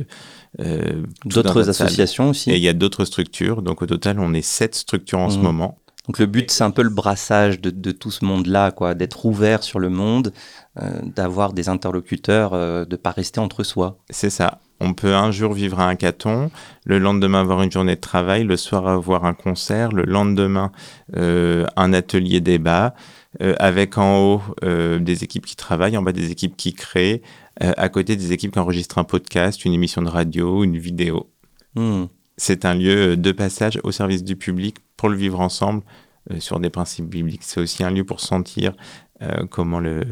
euh, 0.59 1.03
d'autres 1.27 1.69
associations 1.69 2.31
aussi. 2.31 2.51
Et 2.51 2.57
il 2.57 2.63
y 2.63 2.69
a 2.69 2.73
d'autres 2.73 3.05
structures. 3.05 3.61
Donc 3.61 3.83
au 3.83 3.87
total, 3.87 4.21
on 4.21 4.33
est 4.33 4.43
sept 4.43 4.75
structures 4.75 5.19
en 5.19 5.29
mmh. 5.29 5.33
ce 5.33 5.39
moment. 5.39 5.82
Donc 6.07 6.19
le 6.19 6.27
but, 6.27 6.51
c'est 6.51 6.65
un 6.65 6.71
peu 6.71 6.83
le 6.83 6.91
brassage 6.91 7.61
de, 7.61 7.71
de 7.71 7.93
tout 7.93 8.11
ce 8.11 8.25
monde-là, 8.25 8.73
quoi, 8.73 8.95
d'être 8.95 9.25
ouvert 9.25 9.63
sur 9.63 9.79
le 9.79 9.89
monde, 9.89 10.33
euh, 10.81 11.01
d'avoir 11.03 11.53
des 11.53 11.69
interlocuteurs, 11.69 12.55
euh, 12.55 12.85
de 12.85 12.97
pas 12.97 13.13
rester 13.13 13.39
entre 13.39 13.63
soi. 13.63 13.99
C'est 14.11 14.31
ça. 14.31 14.61
On 14.81 14.95
peut 14.95 15.15
un 15.15 15.31
jour 15.31 15.53
vivre 15.53 15.79
à 15.79 15.87
un 15.87 15.95
caton, 15.95 16.51
le 16.85 16.99
lendemain 16.99 17.41
avoir 17.41 17.63
une 17.63 17.71
journée 17.71 17.95
de 17.95 18.01
travail, 18.01 18.43
le 18.43 18.57
soir 18.57 18.89
avoir 18.89 19.25
un 19.25 19.33
concert, 19.33 19.93
le 19.93 20.03
lendemain 20.03 20.73
euh, 21.17 21.67
un 21.77 21.93
atelier 21.93 22.41
débat, 22.41 22.97
euh, 23.43 23.55
avec 23.61 23.97
en 23.97 24.19
haut 24.19 24.43
des 24.61 25.23
équipes 25.23 25.47
qui 25.47 25.55
travaillent, 25.55 25.97
en 25.97 26.03
bas 26.03 26.11
des 26.11 26.33
équipes 26.33 26.57
qui 26.57 26.75
créent, 26.75 27.23
à 27.61 27.89
côté 27.89 28.17
des 28.17 28.33
équipes 28.33 28.53
qui 28.53 28.59
enregistrent 28.59 28.99
un 28.99 29.05
podcast, 29.05 29.65
une 29.65 29.73
émission 29.73 30.03
de 30.03 30.09
radio, 30.09 30.65
une 30.65 30.79
vidéo. 30.79 31.31
Mmh. 31.77 32.07
C'est 32.37 32.65
un 32.65 32.75
lieu 32.75 33.17
de 33.17 33.31
passage 33.31 33.79
au 33.85 33.93
service 33.93 34.25
du 34.25 34.35
public 34.35 34.79
pour 35.03 35.09
le 35.09 35.17
vivre 35.17 35.41
ensemble 35.41 35.83
euh, 36.31 36.39
sur 36.39 36.61
des 36.61 36.71
principes 36.71 37.07
bibliques. 37.07 37.43
C'est 37.43 37.61
aussi 37.61 37.83
un 37.83 37.91
lieu 37.91 38.05
pour 38.05 38.21
sentir 38.21 38.73
euh, 39.21 39.47
comment 39.51 39.81
le 39.81 40.05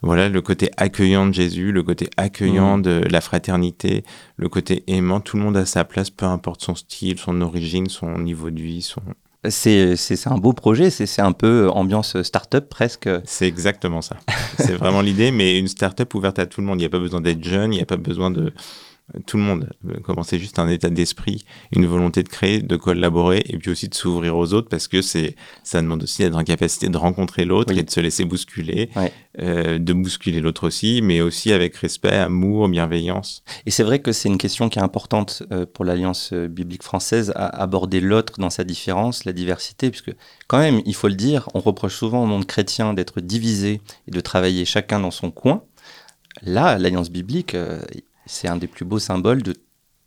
voilà 0.00 0.30
le 0.30 0.40
côté 0.40 0.70
accueillant 0.78 1.26
de 1.26 1.34
Jésus, 1.34 1.70
le 1.70 1.82
côté 1.82 2.08
accueillant 2.16 2.78
mmh. 2.78 2.82
de 2.82 3.04
la 3.10 3.20
fraternité, 3.20 4.02
le 4.36 4.48
côté 4.48 4.84
aimant. 4.86 5.20
Tout 5.20 5.36
le 5.36 5.42
monde 5.42 5.58
a 5.58 5.66
sa 5.66 5.84
place, 5.84 6.08
peu 6.08 6.24
importe 6.24 6.62
son 6.62 6.74
style, 6.74 7.18
son 7.18 7.42
origine, 7.42 7.90
son 7.90 8.18
niveau 8.18 8.48
de 8.48 8.58
vie, 8.58 8.80
son 8.80 9.02
c'est 9.48 10.26
un 10.26 10.36
beau 10.36 10.54
projet, 10.54 10.90
c'est 10.90 11.22
un 11.22 11.32
peu 11.32 11.70
ambiance 11.70 12.22
start-up 12.22 12.68
presque. 12.70 13.08
C'est 13.24 13.46
exactement 13.46 14.00
ça. 14.00 14.16
c'est 14.58 14.74
vraiment 14.74 15.00
l'idée, 15.00 15.30
mais 15.30 15.58
une 15.58 15.68
start-up 15.68 16.14
ouverte 16.14 16.38
à 16.38 16.46
tout 16.46 16.60
le 16.62 16.66
monde. 16.66 16.78
Il 16.78 16.82
n'y 16.82 16.86
a 16.86 16.90
pas 16.90 16.98
besoin 16.98 17.20
d'être 17.20 17.42
jeune, 17.42 17.72
il 17.72 17.76
n'y 17.76 17.82
a 17.82 17.86
pas 17.86 17.96
besoin 17.96 18.30
de, 18.30 18.52
tout 19.26 19.36
le 19.36 19.42
monde. 19.42 19.70
Comment 20.02 20.22
c'est 20.22 20.38
juste 20.38 20.58
un 20.58 20.68
état 20.68 20.90
d'esprit, 20.90 21.44
une 21.72 21.86
volonté 21.86 22.22
de 22.22 22.28
créer, 22.28 22.62
de 22.62 22.76
collaborer 22.76 23.42
et 23.46 23.58
puis 23.58 23.70
aussi 23.70 23.88
de 23.88 23.94
s'ouvrir 23.94 24.36
aux 24.36 24.52
autres 24.54 24.68
parce 24.68 24.88
que 24.88 25.02
c'est 25.02 25.36
ça 25.64 25.80
demande 25.80 26.02
aussi 26.02 26.22
d'être 26.22 26.36
en 26.36 26.44
capacité 26.44 26.88
de 26.88 26.96
rencontrer 26.96 27.44
l'autre 27.44 27.72
oui. 27.72 27.80
et 27.80 27.82
de 27.82 27.90
se 27.90 28.00
laisser 28.00 28.24
bousculer, 28.24 28.90
ouais. 28.96 29.12
euh, 29.40 29.78
de 29.78 29.92
bousculer 29.92 30.40
l'autre 30.40 30.66
aussi, 30.66 31.00
mais 31.02 31.20
aussi 31.20 31.52
avec 31.52 31.76
respect, 31.76 32.16
amour, 32.16 32.68
bienveillance. 32.68 33.42
Et 33.66 33.70
c'est 33.70 33.82
vrai 33.82 34.00
que 34.00 34.12
c'est 34.12 34.28
une 34.28 34.38
question 34.38 34.68
qui 34.68 34.78
est 34.78 34.82
importante 34.82 35.42
euh, 35.52 35.66
pour 35.66 35.84
l'Alliance 35.84 36.32
biblique 36.32 36.82
française 36.82 37.32
à 37.34 37.46
aborder 37.46 38.00
l'autre 38.00 38.34
dans 38.38 38.50
sa 38.50 38.64
différence, 38.64 39.24
la 39.24 39.32
diversité, 39.32 39.90
puisque 39.90 40.12
quand 40.46 40.58
même, 40.58 40.80
il 40.84 40.94
faut 40.94 41.08
le 41.08 41.14
dire, 41.14 41.48
on 41.54 41.60
reproche 41.60 41.96
souvent 41.96 42.22
au 42.22 42.26
monde 42.26 42.46
chrétien 42.46 42.94
d'être 42.94 43.20
divisé 43.20 43.80
et 44.08 44.10
de 44.10 44.20
travailler 44.20 44.64
chacun 44.64 45.00
dans 45.00 45.10
son 45.10 45.30
coin. 45.30 45.62
Là, 46.42 46.78
l'Alliance 46.78 47.10
biblique, 47.10 47.54
euh, 47.54 47.80
c'est 48.30 48.48
un 48.48 48.56
des 48.56 48.66
plus 48.66 48.84
beaux 48.84 48.98
symboles 48.98 49.42
de 49.42 49.54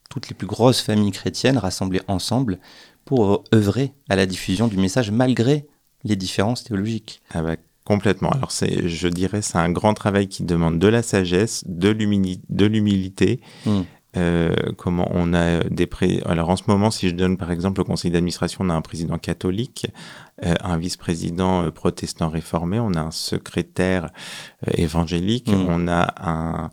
toutes 0.10 0.30
les 0.30 0.36
plus 0.36 0.48
grosses 0.48 0.82
familles 0.82 1.12
chrétiennes 1.12 1.58
rassemblées 1.58 2.02
ensemble 2.08 2.60
pour 3.06 3.44
œuvrer 3.54 3.94
à 4.10 4.16
la 4.16 4.26
diffusion 4.26 4.68
du 4.68 4.78
message 4.78 5.12
malgré 5.12 5.68
les 6.04 6.16
différences 6.16 6.64
théologiques. 6.64 7.22
Ah 7.34 7.42
bah, 7.42 7.56
complètement. 7.84 8.30
Alors 8.30 8.52
c'est, 8.52 8.88
je 8.88 9.08
dirais, 9.08 9.42
c'est 9.42 9.58
un 9.58 9.70
grand 9.70 9.94
travail 9.94 10.28
qui 10.28 10.44
demande 10.44 10.80
de 10.80 10.88
la 10.88 11.02
sagesse, 11.02 11.64
de 11.68 11.90
l'humilité. 11.90 13.42
Mmh. 13.66 13.82
Euh, 14.16 14.54
comment 14.78 15.08
on 15.12 15.34
a 15.34 15.64
des 15.64 15.88
pré... 15.88 16.22
alors 16.28 16.50
en 16.50 16.56
ce 16.56 16.66
moment 16.68 16.92
si 16.92 17.10
je 17.10 17.16
donne 17.16 17.36
par 17.36 17.50
exemple 17.50 17.82
au 17.82 17.84
conseil 17.84 18.12
d'administration 18.12 18.64
on 18.64 18.70
a 18.70 18.76
un 18.76 18.82
président 18.84 19.18
catholique 19.18 19.88
un 20.40 20.78
vice-président 20.78 21.72
protestant 21.72 22.30
réformé, 22.30 22.80
on 22.80 22.94
a 22.94 23.00
un 23.00 23.10
secrétaire 23.10 24.12
évangélique, 24.76 25.50
mmh. 25.50 25.66
on 25.68 25.88
a 25.88 26.14
un 26.22 26.70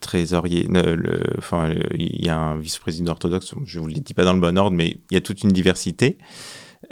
trésorier, 0.00 0.66
le, 0.68 1.22
enfin, 1.38 1.74
il 1.94 2.24
y 2.24 2.28
a 2.28 2.36
un 2.36 2.58
vice-président 2.58 3.12
orthodoxe, 3.12 3.54
je 3.64 3.80
vous 3.80 3.86
le 3.86 3.94
dis 3.94 4.14
pas 4.14 4.24
dans 4.24 4.34
le 4.34 4.40
bon 4.40 4.56
ordre, 4.58 4.76
mais 4.76 4.98
il 5.10 5.14
y 5.14 5.16
a 5.16 5.20
toute 5.20 5.42
une 5.42 5.50
diversité. 5.50 6.18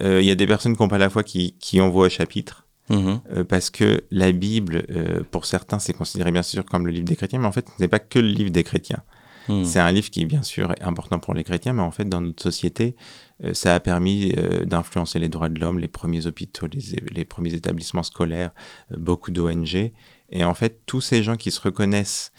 Il 0.00 0.24
y 0.24 0.30
a 0.30 0.34
des 0.34 0.46
personnes 0.46 0.76
qui 0.76 0.82
n'ont 0.82 0.88
pas 0.88 0.98
la 0.98 1.10
foi 1.10 1.22
qui, 1.22 1.56
qui 1.58 1.80
envoient 1.80 2.06
au 2.06 2.10
chapitre. 2.10 2.66
Mhm. 2.88 3.20
Euh, 3.32 3.44
parce 3.44 3.70
que 3.70 4.04
la 4.10 4.32
Bible, 4.32 4.84
euh, 4.90 5.22
pour 5.30 5.46
certains, 5.46 5.78
c'est 5.78 5.92
considéré 5.92 6.30
bien 6.30 6.42
sûr 6.42 6.64
comme 6.64 6.86
le 6.86 6.92
livre 6.92 7.06
des 7.06 7.16
chrétiens, 7.16 7.38
mais 7.40 7.46
en 7.46 7.52
fait, 7.52 7.66
ce 7.76 7.82
n'est 7.82 7.88
pas 7.88 7.98
que 7.98 8.18
le 8.18 8.28
livre 8.28 8.50
des 8.50 8.64
chrétiens. 8.64 9.02
Mhm. 9.48 9.64
C'est 9.64 9.78
un 9.78 9.90
livre 9.92 10.10
qui, 10.10 10.24
bien 10.24 10.42
sûr, 10.42 10.72
est 10.72 10.82
important 10.82 11.18
pour 11.18 11.34
les 11.34 11.44
chrétiens, 11.44 11.72
mais 11.72 11.82
en 11.82 11.90
fait, 11.90 12.04
dans 12.04 12.20
notre 12.20 12.42
société, 12.42 12.96
euh, 13.44 13.54
ça 13.54 13.74
a 13.74 13.80
permis 13.80 14.32
d'influencer 14.64 15.18
les 15.18 15.28
droits 15.28 15.48
de 15.48 15.60
l'homme, 15.60 15.78
les 15.78 15.88
premiers 15.88 16.26
hôpitaux, 16.26 16.66
les, 16.72 16.96
les 17.12 17.24
premiers 17.24 17.54
établissements 17.54 18.02
scolaires, 18.02 18.50
beaucoup 18.96 19.30
d'ONG. 19.30 19.92
Et 20.30 20.44
en 20.44 20.54
fait, 20.54 20.80
tous 20.86 21.00
ces 21.00 21.22
gens 21.22 21.36
qui 21.36 21.50
se 21.50 21.60
reconnaissent, 21.60 22.32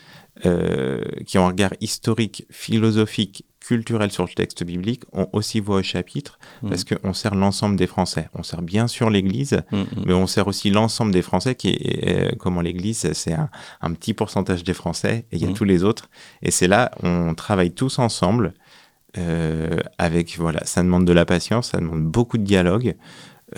qui 1.26 1.38
ont 1.40 1.46
un 1.46 1.48
regard 1.48 1.74
historique, 1.82 2.46
philosophique, 2.52 3.44
culturels 3.68 4.12
sur 4.12 4.24
le 4.24 4.30
texte 4.30 4.64
biblique, 4.64 5.04
ont 5.12 5.28
aussi 5.34 5.60
voix 5.60 5.78
au 5.78 5.84
chapitre, 5.84 6.40
mm. 6.62 6.70
parce 6.70 6.86
qu'on 6.86 7.14
sert 7.14 7.36
l'ensemble 7.36 7.76
des 7.76 7.88
Français. 7.88 8.30
On 8.34 8.42
sert 8.42 8.62
bien 8.62 8.88
sûr 8.88 9.10
l'Église, 9.10 9.62
mm, 9.72 9.78
mm. 9.78 9.86
mais 10.06 10.14
on 10.14 10.26
sert 10.26 10.48
aussi 10.48 10.70
l'ensemble 10.70 11.12
des 11.12 11.22
Français, 11.22 11.56
qui 11.56 11.72
est, 11.72 12.32
euh, 12.32 12.36
comment 12.40 12.62
l'Église, 12.62 13.12
c'est 13.12 13.34
un, 13.34 13.94
petit 13.94 14.14
pourcentage 14.14 14.64
des 14.64 14.74
Français, 14.74 15.26
et 15.32 15.36
il 15.36 15.42
y 15.46 15.50
a 15.50 15.54
tous 15.54 15.66
les 15.66 15.84
autres. 15.84 16.10
Et 16.42 16.50
c'est 16.50 16.68
là, 16.68 16.92
on 17.04 17.36
travaille 17.36 17.72
tous 17.72 18.00
ensemble, 18.00 18.54
euh, 19.18 19.80
avec, 19.98 20.38
voilà, 20.38 20.66
ça 20.66 20.82
demande 20.82 21.04
de 21.04 21.14
la 21.14 21.26
patience, 21.26 21.72
ça 21.72 21.80
demande 21.80 22.06
beaucoup 22.06 22.38
de 22.38 22.44
dialogue, 22.44 22.96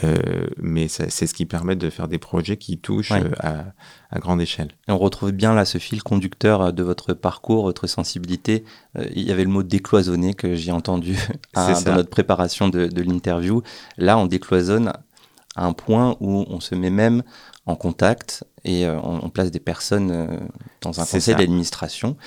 euh, 0.04 0.46
mais 0.58 0.88
c'est 0.88 1.10
ce 1.10 1.34
qui 1.34 1.48
permet 1.48 1.76
de 1.76 1.90
faire 1.90 2.08
des 2.08 2.20
projets 2.20 2.58
qui 2.58 2.78
touchent 2.78 3.12
euh, 3.12 3.64
à, 4.12 4.20
grande 4.20 4.40
échelle. 4.40 4.70
on 4.88 5.00
retrouve 5.00 5.32
bien 5.32 5.56
là 5.56 5.66
ce 5.66 5.80
fil 5.80 6.04
conducteur 6.04 6.62
euh, 6.62 6.72
de 6.72 6.84
votre 6.84 7.14
parcours, 7.14 7.64
votre 7.64 7.88
sensibilité. 7.88 8.64
il 9.16 9.24
y 9.24 9.32
avait 9.32 9.44
le 9.44 9.50
mot 9.50 9.64
décloisonner 9.64 10.36
que 10.36 10.54
j'ai 10.54 10.72
entendu 10.72 11.18
dans 11.56 11.96
notre 11.96 12.10
préparation 12.10 12.70
de, 12.70 13.02
l'interview. 13.02 13.64
Là, 13.98 14.20
on 14.20 14.28
décloisonne 14.28 14.94
à 15.56 15.66
un 15.66 15.74
point 15.74 16.16
où 16.20 16.46
on 16.48 16.60
se 16.60 16.76
met 16.76 16.92
même 16.92 17.24
en 17.66 17.76
contact 17.76 18.44
et 18.66 18.88
on, 18.88 19.30
place 19.30 19.52
des 19.52 19.60
personnes 19.60 20.50
dans 20.82 21.00
un 21.00 21.06
conseil 21.06 21.36
d'administration 21.36 22.18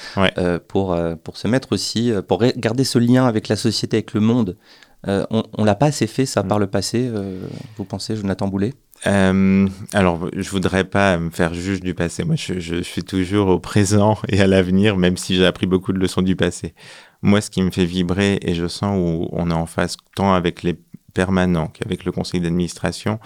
pour, 0.68 0.96
pour 1.22 1.36
se 1.36 1.46
mettre 1.46 1.72
aussi, 1.72 2.12
pour 2.26 2.42
garder 2.56 2.84
ce 2.84 2.98
lien 2.98 3.26
avec 3.26 3.48
la 3.48 3.56
société, 3.56 3.98
avec 3.98 4.14
le 4.14 4.20
monde. 4.20 4.56
Euh, 5.08 5.26
on, 5.30 5.42
on 5.58 5.64
l'a 5.64 5.74
pas 5.74 5.86
assez 5.86 6.06
fait 6.06 6.26
ça 6.26 6.42
par 6.44 6.58
le 6.58 6.68
passé, 6.68 7.10
euh, 7.12 7.40
vous 7.76 7.84
pensez, 7.84 8.16
Jonathan 8.16 8.46
Boulet? 8.46 8.72
Euh, 9.06 9.68
alors, 9.92 10.28
je 10.36 10.48
voudrais 10.50 10.84
pas 10.84 11.18
me 11.18 11.30
faire 11.30 11.54
juge 11.54 11.80
du 11.80 11.92
passé. 11.94 12.24
Moi, 12.24 12.36
je, 12.36 12.82
suis 12.82 13.02
toujours 13.02 13.48
au 13.48 13.58
présent 13.58 14.16
et 14.28 14.40
à 14.40 14.46
l'avenir, 14.46 14.96
même 14.96 15.16
si 15.16 15.34
j'ai 15.34 15.46
appris 15.46 15.66
beaucoup 15.66 15.92
de 15.92 15.98
leçons 15.98 16.22
du 16.22 16.36
passé. 16.36 16.74
Moi, 17.20 17.40
ce 17.40 17.50
qui 17.50 17.62
me 17.62 17.70
fait 17.70 17.84
vibrer, 17.84 18.38
et 18.42 18.54
je 18.54 18.68
sens 18.68 18.96
où 18.96 19.28
on 19.32 19.50
est 19.50 19.54
en 19.54 19.66
face 19.66 19.96
tant 20.14 20.34
avec 20.34 20.62
les 20.62 20.78
permanents 21.14 21.66
qu'avec 21.66 22.04
le 22.04 22.12
conseil 22.12 22.40
d'administration, 22.40 23.18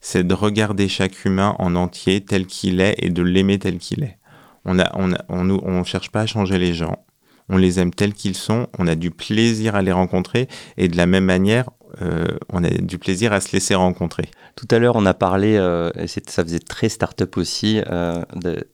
c'est 0.00 0.26
de 0.26 0.34
regarder 0.34 0.88
chaque 0.88 1.24
humain 1.24 1.54
en 1.60 1.76
entier 1.76 2.20
tel 2.24 2.46
qu'il 2.46 2.80
est 2.80 2.96
et 2.98 3.10
de 3.10 3.22
l'aimer 3.22 3.60
tel 3.60 3.78
qu'il 3.78 4.02
est. 4.02 4.18
On 4.64 4.80
a, 4.80 4.90
on, 4.96 5.12
on, 5.28 5.50
on 5.50 5.84
cherche 5.84 6.10
pas 6.10 6.22
à 6.22 6.26
changer 6.26 6.58
les 6.58 6.74
gens 6.74 7.04
on 7.52 7.58
les 7.58 7.78
aime 7.78 7.92
tels 7.92 8.14
qu'ils 8.14 8.34
sont, 8.34 8.66
on 8.78 8.86
a 8.86 8.94
du 8.94 9.10
plaisir 9.10 9.76
à 9.76 9.82
les 9.82 9.92
rencontrer 9.92 10.48
et 10.78 10.88
de 10.88 10.96
la 10.96 11.06
même 11.06 11.26
manière, 11.26 11.68
euh, 12.00 12.26
on 12.50 12.64
a 12.64 12.70
du 12.70 12.98
plaisir 12.98 13.32
à 13.34 13.40
se 13.40 13.52
laisser 13.52 13.74
rencontrer. 13.74 14.24
Tout 14.56 14.66
à 14.70 14.78
l'heure, 14.78 14.96
on 14.96 15.04
a 15.04 15.12
parlé, 15.12 15.56
euh, 15.56 15.90
et 15.96 16.06
ça 16.06 16.42
faisait 16.42 16.58
très 16.58 16.88
start-up 16.88 17.36
aussi, 17.36 17.82
euh, 17.90 18.24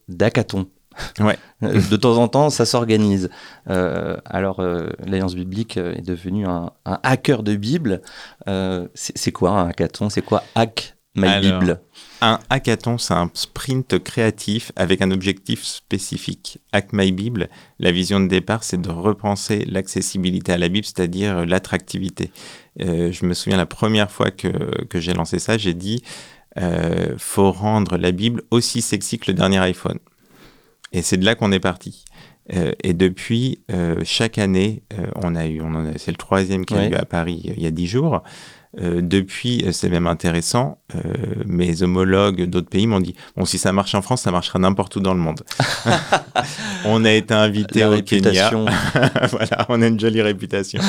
d'hackathon. 0.09 0.69
Ouais. 1.19 1.39
de 1.63 1.97
temps 1.97 2.17
en 2.19 2.29
temps, 2.29 2.51
ça 2.51 2.65
s'organise. 2.65 3.31
alors, 3.67 4.61
l'Alliance 4.61 5.35
biblique 5.35 5.77
est 5.77 6.07
devenue 6.07 6.47
un, 6.47 6.73
hacker 6.85 7.43
de 7.43 7.57
Bible. 7.57 8.03
c'est 8.95 9.33
quoi 9.33 9.51
un 9.51 9.69
hackathon? 9.69 10.09
C'est 10.09 10.23
quoi 10.23 10.45
Hack? 10.55 10.98
My 11.19 11.41
Bible 11.41 11.81
un 12.21 12.41
hackathon, 12.51 12.99
c'est 12.99 13.15
un 13.15 13.31
sprint 13.33 14.03
créatif 14.03 14.73
avec 14.75 15.03
un 15.03 15.13
objectif 15.13 15.63
spécifique. 15.63 16.59
Hack 16.73 16.93
My 16.93 17.13
Bible, 17.13 17.49
la 17.79 17.93
vision 17.93 18.19
de 18.19 18.27
départ, 18.27 18.65
c'est 18.65 18.81
de 18.81 18.91
repenser 18.91 19.65
l'accessibilité 19.67 20.53
à 20.53 20.59
la 20.59 20.69
Bible, 20.69 20.85
c'est-à-dire 20.85 21.47
l'attractivité. 21.47 22.33
Euh, 22.81 23.13
je 23.13 23.25
me 23.25 23.35
souviens 23.35 23.57
la 23.57 23.67
première 23.67 24.11
fois 24.11 24.33
que, 24.33 24.49
que 24.87 24.99
j'ai 24.99 25.15
lancé 25.15 25.39
ça, 25.39 25.59
j'ai 25.59 25.75
dit 25.75 26.03
euh, 26.57 27.15
faut 27.19 27.53
rendre 27.53 27.97
la 27.97 28.11
Bible 28.11 28.43
aussi 28.51 28.83
sexy 28.83 29.19
que 29.19 29.31
le 29.31 29.35
dernier 29.35 29.59
iPhone. 29.59 29.99
Et 30.93 31.03
c'est 31.03 31.19
de 31.19 31.25
là 31.25 31.35
qu'on 31.35 31.53
est 31.53 31.61
parti. 31.61 32.05
Euh, 32.55 32.73
et 32.83 32.95
depuis, 32.95 33.61
euh, 33.71 34.01
chaque 34.05 34.39
année, 34.39 34.83
on 35.17 35.35
a 35.35 35.47
eu, 35.47 35.61
on 35.61 35.93
c'est 35.97 36.11
le 36.11 36.17
troisième 36.17 36.65
qui 36.65 36.75
a 36.75 36.89
eu 36.89 36.95
à 36.95 37.05
Paris 37.05 37.53
il 37.57 37.63
y 37.63 37.67
a 37.67 37.71
dix 37.71 37.87
jours. 37.87 38.23
Euh, 38.77 39.01
depuis, 39.01 39.65
euh, 39.65 39.73
c'est 39.73 39.89
même 39.89 40.07
intéressant, 40.07 40.79
euh, 40.95 40.99
mes 41.47 41.83
homologues 41.83 42.45
d'autres 42.45 42.69
pays 42.69 42.87
m'ont 42.87 43.01
dit 43.01 43.15
bon, 43.35 43.47
si 43.47 43.57
ça 43.57 43.73
marche 43.73 43.95
en 43.95 44.03
France, 44.03 44.23
ça 44.23 44.31
marchera 44.31 44.59
n'importe 44.59 44.95
où 44.97 45.01
dans 45.01 45.15
le 45.15 45.21
monde. 45.21 45.41
on 46.85 47.03
a 47.07 47.13
été 47.13 47.33
invité 47.33 47.87
au 47.87 48.01
Kenya. 48.03 48.51
voilà, 49.31 49.67
on 49.71 49.81
a 49.81 49.87
une 49.87 49.99
jolie 49.99 50.21
réputation. 50.21 50.83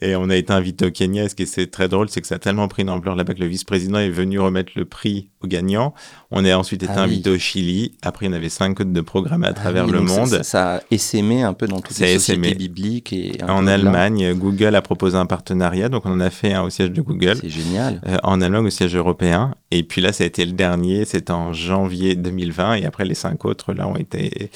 Et 0.00 0.14
on 0.14 0.30
a 0.30 0.36
été 0.36 0.52
invité 0.52 0.86
au 0.86 0.90
Kenya. 0.92 1.24
Et 1.24 1.28
ce 1.28 1.34
qui 1.34 1.42
est 1.42 1.72
très 1.72 1.88
drôle, 1.88 2.08
c'est 2.08 2.20
que 2.20 2.26
ça 2.28 2.36
a 2.36 2.38
tellement 2.38 2.68
pris 2.68 2.82
une 2.82 2.90
ampleur 2.90 3.16
là-bas 3.16 3.34
que 3.34 3.40
le 3.40 3.46
vice-président 3.46 3.98
est 3.98 4.10
venu 4.10 4.38
remettre 4.38 4.72
le 4.76 4.84
prix 4.84 5.28
aux 5.42 5.48
gagnants. 5.48 5.94
On 6.30 6.44
a 6.44 6.54
ensuite 6.54 6.84
été 6.84 6.92
ah 6.94 7.02
invité 7.02 7.30
au 7.30 7.38
Chili. 7.38 7.96
Après, 8.02 8.28
en 8.28 8.32
avait 8.32 8.48
cinq 8.48 8.80
autres 8.80 8.92
de 8.92 9.00
programmes 9.00 9.42
à 9.42 9.48
ah 9.48 9.54
travers 9.54 9.88
le 9.88 10.00
monde. 10.00 10.42
Ça, 10.44 10.76
a 10.76 10.80
essaimé 10.92 11.42
un 11.42 11.52
peu 11.52 11.66
dans 11.66 11.80
toutes 11.80 11.98
les 11.98 12.18
sociétés 12.18 12.54
bibliques. 12.54 13.12
Et 13.12 13.38
en 13.42 13.66
Allemagne, 13.66 14.34
Google 14.34 14.76
a 14.76 14.82
proposé 14.82 15.16
un 15.16 15.26
partenariat. 15.26 15.88
Donc, 15.88 16.06
on 16.06 16.12
en 16.12 16.20
a 16.20 16.30
fait 16.30 16.52
un 16.52 16.62
au 16.62 16.70
siège 16.70 16.92
de 16.92 17.02
Google. 17.08 17.38
C'est 17.40 17.48
génial. 17.48 18.00
Euh, 18.06 18.18
en 18.22 18.40
Allemagne 18.40 18.66
au 18.66 18.70
siège 18.70 18.94
européen. 18.94 19.54
Et 19.70 19.82
puis 19.82 20.00
là, 20.00 20.12
ça 20.12 20.24
a 20.24 20.26
été 20.26 20.44
le 20.44 20.52
dernier. 20.52 21.04
C'était 21.04 21.32
en 21.32 21.52
janvier 21.52 22.14
2020. 22.14 22.74
Et 22.74 22.84
après, 22.84 23.04
les 23.04 23.14
cinq 23.14 23.44
autres, 23.44 23.72
là, 23.72 23.88
ont 23.88 23.96
été 23.96 24.50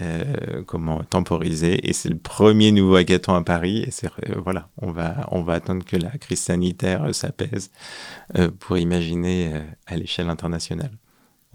euh, 0.00 0.62
comment 0.66 1.02
temporisés. 1.02 1.88
Et 1.88 1.92
c'est 1.92 2.08
le 2.08 2.16
premier 2.16 2.72
nouveau 2.72 2.96
hackathon 2.96 3.34
à 3.34 3.42
Paris. 3.42 3.84
Et 3.86 3.90
c'est, 3.90 4.06
euh, 4.06 4.40
voilà, 4.42 4.68
on 4.80 4.90
va, 4.90 5.26
on 5.30 5.42
va 5.42 5.54
attendre 5.54 5.84
que 5.84 5.96
la 5.96 6.10
crise 6.10 6.40
sanitaire 6.40 7.14
s'apaise 7.14 7.70
pour 8.60 8.78
imaginer 8.78 9.52
à 9.86 9.96
l'échelle 9.96 10.30
internationale. 10.30 10.90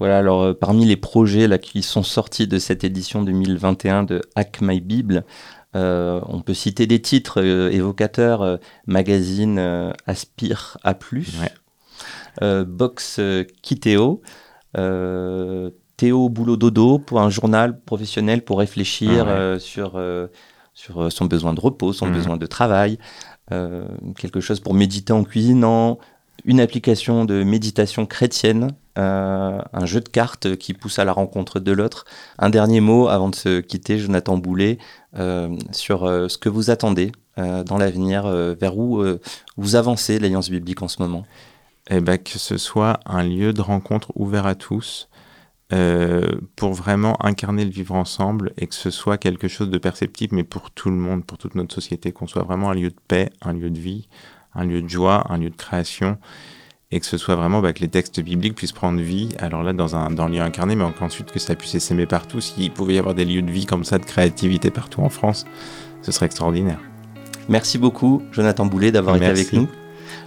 Voilà, 0.02 0.18
alors 0.18 0.42
euh, 0.42 0.52
parmi 0.52 0.84
les 0.84 0.96
projets 0.96 1.46
là, 1.46 1.58
qui 1.58 1.80
sont 1.80 2.02
sortis 2.02 2.48
de 2.48 2.58
cette 2.58 2.82
édition 2.82 3.22
2021 3.22 4.02
de 4.02 4.20
Hack 4.34 4.60
My 4.60 4.80
Bible, 4.80 5.24
euh, 5.76 6.20
on 6.26 6.40
peut 6.40 6.54
citer 6.54 6.88
des 6.88 7.00
titres 7.00 7.40
euh, 7.40 7.70
évocateurs 7.70 8.58
Magazine 8.88 9.92
Aspire 10.08 10.76
à 10.82 10.94
plus, 10.94 11.38
Box 12.40 13.20
Kiteo, 13.62 14.22
Théo 14.74 16.28
Boulot 16.28 16.56
Dodo 16.56 16.98
pour 16.98 17.20
un 17.20 17.30
journal 17.30 17.80
professionnel 17.80 18.42
pour 18.42 18.58
réfléchir 18.58 19.28
ah 19.28 19.60
sur, 19.60 20.02
sur 20.74 21.12
son 21.12 21.26
besoin 21.26 21.54
de 21.54 21.60
repos, 21.60 21.92
son 21.92 22.08
mmh. 22.08 22.12
besoin 22.12 22.36
de 22.38 22.46
travail, 22.46 22.98
quelque 23.48 24.40
chose 24.40 24.58
pour 24.58 24.74
méditer 24.74 25.12
en 25.12 25.22
cuisinant, 25.22 26.00
une 26.44 26.60
application 26.60 27.24
de 27.24 27.42
méditation 27.42 28.06
chrétienne, 28.06 28.72
euh, 28.98 29.60
un 29.72 29.86
jeu 29.86 30.00
de 30.00 30.08
cartes 30.08 30.56
qui 30.56 30.74
pousse 30.74 30.98
à 30.98 31.04
la 31.04 31.12
rencontre 31.12 31.60
de 31.60 31.72
l'autre. 31.72 32.04
Un 32.38 32.50
dernier 32.50 32.80
mot 32.80 33.08
avant 33.08 33.28
de 33.28 33.34
se 33.34 33.60
quitter, 33.60 33.98
Jonathan 33.98 34.36
Boulet, 34.36 34.78
euh, 35.16 35.56
sur 35.70 36.04
euh, 36.04 36.28
ce 36.28 36.38
que 36.38 36.48
vous 36.48 36.70
attendez 36.70 37.12
dans 37.38 37.78
l'avenir, 37.78 38.26
vers 38.26 38.76
où 38.76 39.02
vous 39.56 39.74
avancez 39.74 40.18
l'Alliance 40.18 40.50
biblique 40.50 40.82
en 40.82 40.88
ce 40.88 41.00
moment? 41.00 41.24
Eh 41.88 42.02
ben, 42.02 42.18
que 42.18 42.38
ce 42.38 42.58
soit 42.58 43.00
un 43.06 43.22
lieu 43.22 43.54
de 43.54 43.62
rencontre 43.62 44.12
ouvert 44.16 44.44
à 44.44 44.54
tous, 44.54 45.08
pour 45.70 46.74
vraiment 46.74 47.16
incarner 47.24 47.64
le 47.64 47.70
vivre 47.70 47.94
ensemble 47.94 48.52
et 48.58 48.66
que 48.66 48.74
ce 48.74 48.90
soit 48.90 49.16
quelque 49.16 49.48
chose 49.48 49.70
de 49.70 49.78
perceptible, 49.78 50.36
mais 50.36 50.44
pour 50.44 50.72
tout 50.72 50.90
le 50.90 50.96
monde, 50.96 51.24
pour 51.24 51.38
toute 51.38 51.54
notre 51.54 51.74
société, 51.74 52.12
qu'on 52.12 52.26
soit 52.26 52.42
vraiment 52.42 52.68
un 52.68 52.74
lieu 52.74 52.90
de 52.90 53.00
paix, 53.08 53.30
un 53.40 53.54
lieu 53.54 53.70
de 53.70 53.80
vie, 53.80 54.08
un 54.54 54.64
lieu 54.64 54.82
de 54.82 54.88
joie, 54.88 55.26
un 55.28 55.38
lieu 55.38 55.50
de 55.50 55.56
création, 55.56 56.18
et 56.90 57.00
que 57.00 57.06
ce 57.06 57.16
soit 57.16 57.36
vraiment 57.36 57.60
bah, 57.60 57.72
que 57.72 57.80
les 57.80 57.88
textes 57.88 58.20
bibliques 58.20 58.54
puissent 58.54 58.72
prendre 58.72 59.00
vie, 59.00 59.30
alors 59.38 59.62
là 59.62 59.72
dans 59.72 59.96
un, 59.96 60.10
dans 60.10 60.28
lieu 60.28 60.40
incarné, 60.40 60.76
mais 60.76 60.84
ensuite 61.00 61.32
que 61.32 61.38
ça 61.38 61.54
puisse 61.54 61.78
s'aimer 61.78 62.06
partout. 62.06 62.40
S'il 62.40 62.70
pouvait 62.70 62.94
y 62.94 62.98
avoir 62.98 63.14
des 63.14 63.24
lieux 63.24 63.42
de 63.42 63.50
vie 63.50 63.66
comme 63.66 63.84
ça, 63.84 63.98
de 63.98 64.04
créativité 64.04 64.70
partout 64.70 65.00
en 65.00 65.08
France, 65.08 65.46
ce 66.02 66.12
serait 66.12 66.26
extraordinaire. 66.26 66.78
Merci 67.48 67.78
beaucoup, 67.78 68.22
Jonathan 68.30 68.66
Boulet, 68.66 68.92
d'avoir 68.92 69.16
été 69.16 69.26
avec 69.26 69.52
nous. 69.52 69.68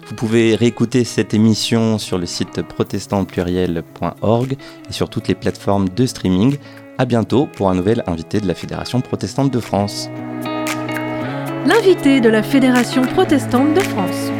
Vous 0.07 0.15
pouvez 0.15 0.55
réécouter 0.55 1.03
cette 1.03 1.33
émission 1.33 1.97
sur 1.97 2.17
le 2.17 2.25
site 2.25 2.61
protestantpluriel.org 2.61 4.57
et 4.89 4.93
sur 4.93 5.09
toutes 5.09 5.27
les 5.27 5.35
plateformes 5.35 5.89
de 5.89 6.05
streaming. 6.05 6.57
À 6.97 7.05
bientôt 7.05 7.47
pour 7.47 7.69
un 7.69 7.75
nouvel 7.75 8.03
invité 8.07 8.39
de 8.39 8.47
la 8.47 8.55
Fédération 8.55 9.01
protestante 9.01 9.51
de 9.51 9.59
France 9.59 10.09
l'invité 11.65 12.21
de 12.21 12.29
la 12.29 12.43
Fédération 12.43 13.01
protestante 13.01 13.73
de 13.73 13.81
France. 13.81 14.31